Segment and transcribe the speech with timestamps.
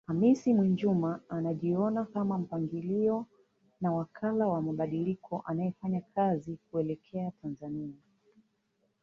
[0.07, 3.25] Hamis Mwinjuma anajiona kama mpangilio
[3.81, 7.93] na wakala wa mabadiliko anayefanya kazi kuelekea Tanzania